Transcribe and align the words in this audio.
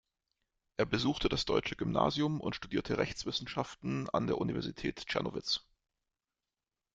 Er 0.77 0.87
besuchte 0.87 1.29
das 1.29 1.45
deutsche 1.45 1.75
Gymnasium 1.75 2.41
und 2.41 2.55
studierte 2.55 2.97
Rechtswissenschaften 2.97 4.09
an 4.09 4.25
der 4.25 4.39
Universität 4.39 4.97
Czernowitz. 5.05 5.63